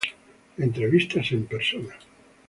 [0.67, 1.95] Entrevistas en persona.